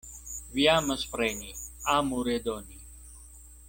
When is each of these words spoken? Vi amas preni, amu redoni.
Vi 0.55 0.63
amas 0.75 1.03
preni, 1.11 1.53
amu 1.97 2.25
redoni. 2.31 2.85